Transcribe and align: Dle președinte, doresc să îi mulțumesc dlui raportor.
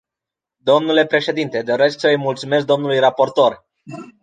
Dle 0.85 1.05
președinte, 1.05 1.61
doresc 1.61 1.99
să 1.99 2.07
îi 2.07 2.17
mulțumesc 2.17 2.65
dlui 2.65 2.99
raportor. 2.99 3.65